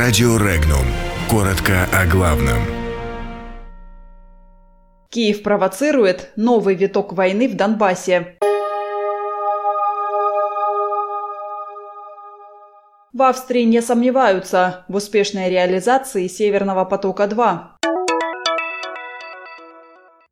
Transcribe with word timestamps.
Радио 0.00 0.36
Регнум. 0.36 0.86
Коротко 1.28 1.88
о 1.92 2.06
главном. 2.06 2.62
Киев 5.10 5.42
провоцирует 5.42 6.30
новый 6.36 6.76
виток 6.76 7.14
войны 7.14 7.48
в 7.48 7.56
Донбассе. 7.56 8.38
В 13.12 13.22
Австрии 13.22 13.64
не 13.64 13.82
сомневаются 13.82 14.84
в 14.86 14.94
успешной 14.94 15.50
реализации 15.50 16.28
Северного 16.28 16.84
потока-2. 16.84 17.58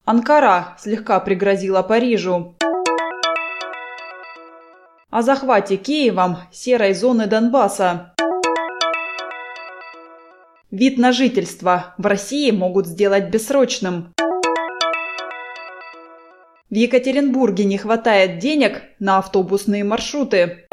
Анкара 0.04 0.76
слегка 0.78 1.18
пригрозила 1.18 1.82
Парижу. 1.82 2.54
О 5.10 5.22
захвате 5.22 5.76
Киевом 5.76 6.36
серой 6.52 6.94
зоны 6.94 7.26
Донбасса. 7.26 8.12
Вид 10.78 10.98
на 10.98 11.10
жительство 11.12 11.94
в 11.96 12.04
России 12.04 12.50
могут 12.50 12.86
сделать 12.86 13.30
бессрочным. 13.30 14.12
В 16.68 16.74
Екатеринбурге 16.74 17.64
не 17.64 17.78
хватает 17.78 18.40
денег 18.40 18.82
на 18.98 19.16
автобусные 19.16 19.84
маршруты. 19.84 20.66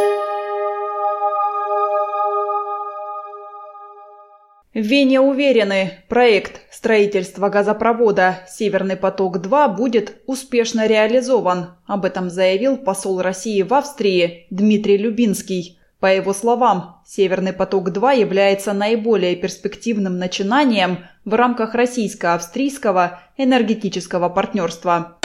В 4.73 4.81
Вене 4.81 5.21
уверены, 5.21 6.03
проект 6.09 6.59
строительства 6.69 7.47
газопровода 7.47 8.39
«Северный 8.49 8.97
поток-2» 8.97 9.73
будет 9.73 10.17
успешно 10.25 10.85
реализован. 10.85 11.77
Об 11.87 12.03
этом 12.03 12.29
заявил 12.29 12.75
посол 12.75 13.21
России 13.21 13.61
в 13.61 13.73
Австрии 13.73 14.47
Дмитрий 14.49 14.97
Любинский. 14.97 15.79
По 16.03 16.13
его 16.13 16.33
словам, 16.33 16.97
«Северный 17.05 17.53
поток-2» 17.53 18.19
является 18.19 18.73
наиболее 18.73 19.37
перспективным 19.37 20.17
начинанием 20.17 21.05
в 21.23 21.33
рамках 21.33 21.75
российско-австрийского 21.75 23.21
энергетического 23.37 24.27
партнерства. 24.27 25.17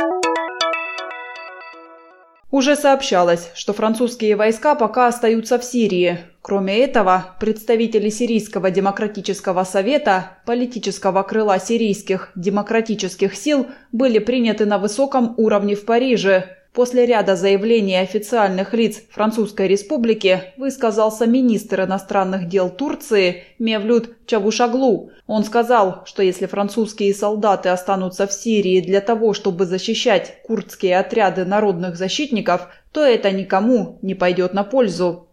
Уже 2.52 2.76
сообщалось, 2.76 3.50
что 3.56 3.72
французские 3.72 4.36
войска 4.36 4.76
пока 4.76 5.08
остаются 5.08 5.58
в 5.58 5.64
Сирии. 5.64 6.20
Кроме 6.42 6.78
этого, 6.78 7.34
представители 7.40 8.08
Сирийского 8.08 8.70
демократического 8.70 9.64
совета, 9.64 10.38
политического 10.46 11.24
крыла 11.24 11.58
сирийских 11.58 12.30
демократических 12.36 13.34
сил, 13.34 13.66
были 13.90 14.20
приняты 14.20 14.64
на 14.64 14.78
высоком 14.78 15.34
уровне 15.38 15.74
в 15.74 15.84
Париже. 15.84 16.57
После 16.78 17.06
ряда 17.06 17.34
заявлений 17.34 17.96
официальных 17.96 18.72
лиц 18.72 19.02
Французской 19.10 19.66
Республики 19.66 20.54
высказался 20.56 21.26
министр 21.26 21.80
иностранных 21.80 22.46
дел 22.46 22.70
Турции 22.70 23.42
Мевлют 23.58 24.14
Чавушаглу. 24.26 25.10
Он 25.26 25.42
сказал, 25.42 26.04
что 26.04 26.22
если 26.22 26.46
французские 26.46 27.12
солдаты 27.14 27.70
останутся 27.70 28.28
в 28.28 28.32
Сирии 28.32 28.80
для 28.80 29.00
того, 29.00 29.34
чтобы 29.34 29.66
защищать 29.66 30.40
курдские 30.44 31.00
отряды 31.00 31.44
народных 31.44 31.96
защитников, 31.96 32.68
то 32.92 33.04
это 33.04 33.32
никому 33.32 33.98
не 34.00 34.14
пойдет 34.14 34.54
на 34.54 34.62
пользу. 34.62 35.26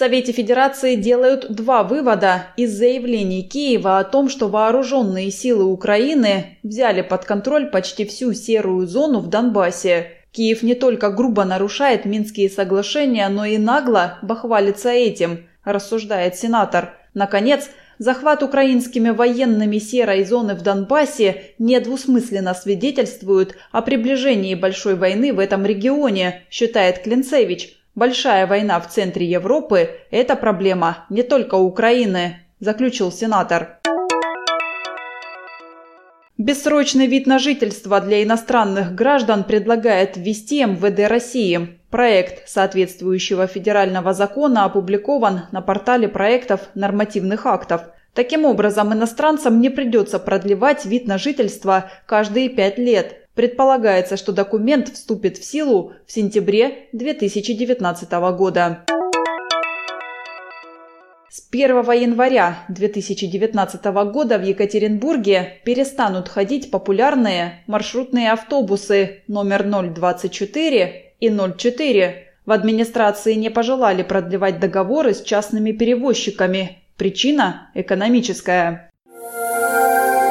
Совете 0.00 0.32
Федерации 0.32 0.94
делают 0.94 1.52
два 1.52 1.82
вывода 1.82 2.46
из 2.56 2.72
заявлений 2.72 3.42
Киева 3.42 3.98
о 3.98 4.04
том, 4.04 4.30
что 4.30 4.48
вооруженные 4.48 5.30
силы 5.30 5.64
Украины 5.64 6.56
взяли 6.62 7.02
под 7.02 7.26
контроль 7.26 7.66
почти 7.66 8.06
всю 8.06 8.32
серую 8.32 8.86
зону 8.86 9.18
в 9.18 9.28
Донбассе. 9.28 10.12
Киев 10.32 10.62
не 10.62 10.74
только 10.74 11.10
грубо 11.10 11.44
нарушает 11.44 12.06
Минские 12.06 12.48
соглашения, 12.48 13.28
но 13.28 13.44
и 13.44 13.58
нагло 13.58 14.18
бахвалится 14.22 14.88
этим, 14.88 15.46
рассуждает 15.64 16.34
сенатор. 16.34 16.94
Наконец, 17.12 17.68
захват 17.98 18.42
украинскими 18.42 19.10
военными 19.10 19.76
серой 19.76 20.24
зоны 20.24 20.54
в 20.54 20.62
Донбассе 20.62 21.52
недвусмысленно 21.58 22.54
свидетельствует 22.54 23.54
о 23.70 23.82
приближении 23.82 24.54
большой 24.54 24.94
войны 24.94 25.34
в 25.34 25.38
этом 25.38 25.66
регионе, 25.66 26.44
считает 26.48 27.00
Клинцевич– 27.00 27.76
Большая 27.96 28.46
война 28.46 28.78
в 28.78 28.88
центре 28.88 29.26
Европы– 29.26 29.90
это 30.12 30.36
проблема 30.36 31.06
не 31.10 31.24
только 31.24 31.56
Украины, 31.56 32.36
заключил 32.60 33.10
сенатор. 33.10 33.80
Бессрочный 36.38 37.08
вид 37.08 37.26
на 37.26 37.40
жительство 37.40 38.00
для 38.00 38.22
иностранных 38.22 38.94
граждан 38.94 39.42
предлагает 39.42 40.16
ввести 40.16 40.64
МВД 40.64 41.10
России. 41.10 41.80
Проект 41.90 42.48
соответствующего 42.48 43.48
федерального 43.48 44.14
закона 44.14 44.64
опубликован 44.64 45.48
на 45.50 45.60
портале 45.60 46.08
проектов 46.08 46.60
нормативных 46.76 47.44
актов. 47.44 47.82
Таким 48.14 48.44
образом, 48.44 48.92
иностранцам 48.92 49.60
не 49.60 49.68
придется 49.68 50.20
продлевать 50.20 50.84
вид 50.84 51.08
на 51.08 51.18
жительство 51.18 51.90
каждые 52.06 52.48
пять 52.48 52.78
лет. 52.78 53.19
Предполагается, 53.34 54.16
что 54.16 54.32
документ 54.32 54.88
вступит 54.88 55.38
в 55.38 55.44
силу 55.44 55.92
в 56.06 56.12
сентябре 56.12 56.88
2019 56.92 58.10
года. 58.36 58.84
С 61.32 61.46
1 61.48 61.68
января 61.92 62.64
2019 62.68 63.84
года 64.12 64.36
в 64.36 64.42
Екатеринбурге 64.42 65.60
перестанут 65.64 66.28
ходить 66.28 66.72
популярные 66.72 67.62
маршрутные 67.68 68.32
автобусы 68.32 69.22
номер 69.28 69.62
024 69.62 71.12
и 71.20 71.30
04. 71.30 72.26
В 72.46 72.50
администрации 72.50 73.34
не 73.34 73.48
пожелали 73.48 74.02
продлевать 74.02 74.58
договоры 74.58 75.14
с 75.14 75.22
частными 75.22 75.70
перевозчиками. 75.70 76.78
Причина 76.96 77.70
экономическая. 77.74 78.89